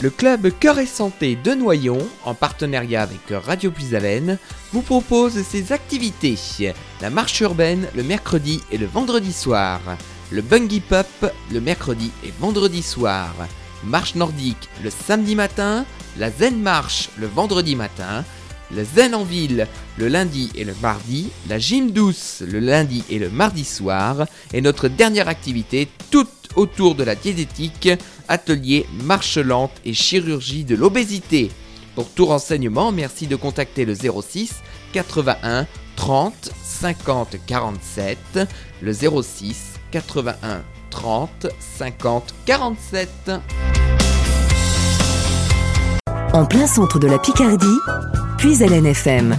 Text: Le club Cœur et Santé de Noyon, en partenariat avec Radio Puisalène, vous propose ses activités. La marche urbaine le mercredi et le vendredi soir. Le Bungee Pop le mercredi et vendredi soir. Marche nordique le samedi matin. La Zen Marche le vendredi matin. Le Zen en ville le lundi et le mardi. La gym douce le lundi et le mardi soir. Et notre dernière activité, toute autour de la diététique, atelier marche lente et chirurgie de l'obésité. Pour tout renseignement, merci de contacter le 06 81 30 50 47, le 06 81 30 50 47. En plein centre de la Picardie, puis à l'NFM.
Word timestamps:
Le 0.00 0.10
club 0.10 0.52
Cœur 0.60 0.78
et 0.78 0.86
Santé 0.86 1.36
de 1.42 1.54
Noyon, 1.54 1.98
en 2.24 2.32
partenariat 2.32 3.02
avec 3.02 3.18
Radio 3.32 3.72
Puisalène, 3.72 4.38
vous 4.72 4.82
propose 4.82 5.42
ses 5.42 5.72
activités. 5.72 6.38
La 7.00 7.10
marche 7.10 7.40
urbaine 7.40 7.88
le 7.96 8.04
mercredi 8.04 8.60
et 8.70 8.78
le 8.78 8.86
vendredi 8.86 9.32
soir. 9.32 9.80
Le 10.30 10.40
Bungee 10.40 10.78
Pop 10.78 11.32
le 11.50 11.60
mercredi 11.60 12.12
et 12.24 12.32
vendredi 12.38 12.80
soir. 12.80 13.34
Marche 13.82 14.14
nordique 14.14 14.68
le 14.84 14.90
samedi 14.90 15.34
matin. 15.34 15.84
La 16.16 16.30
Zen 16.30 16.60
Marche 16.60 17.08
le 17.18 17.26
vendredi 17.26 17.74
matin. 17.74 18.24
Le 18.70 18.84
Zen 18.84 19.16
en 19.16 19.24
ville 19.24 19.66
le 19.96 20.06
lundi 20.06 20.52
et 20.54 20.62
le 20.62 20.74
mardi. 20.80 21.28
La 21.48 21.58
gym 21.58 21.90
douce 21.90 22.44
le 22.46 22.60
lundi 22.60 23.02
et 23.10 23.18
le 23.18 23.30
mardi 23.30 23.64
soir. 23.64 24.26
Et 24.52 24.60
notre 24.60 24.86
dernière 24.86 25.26
activité, 25.26 25.88
toute 26.12 26.28
autour 26.58 26.94
de 26.94 27.04
la 27.04 27.14
diététique, 27.14 27.88
atelier 28.28 28.86
marche 29.04 29.38
lente 29.38 29.80
et 29.84 29.94
chirurgie 29.94 30.64
de 30.64 30.74
l'obésité. 30.74 31.50
Pour 31.94 32.10
tout 32.10 32.26
renseignement, 32.26 32.92
merci 32.92 33.26
de 33.26 33.36
contacter 33.36 33.84
le 33.84 33.94
06 33.94 34.56
81 34.92 35.66
30 35.96 36.50
50 36.62 37.36
47, 37.46 38.40
le 38.82 38.92
06 38.92 39.74
81 39.90 40.62
30 40.90 41.46
50 41.58 42.34
47. 42.44 43.08
En 46.32 46.44
plein 46.44 46.66
centre 46.66 46.98
de 46.98 47.06
la 47.06 47.18
Picardie, 47.18 47.66
puis 48.36 48.62
à 48.62 48.66
l'NFM. 48.66 49.36